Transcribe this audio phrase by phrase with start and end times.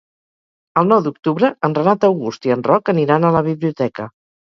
[0.81, 4.09] El nou d'octubre en Renat August i en Roc aniran a la biblioteca.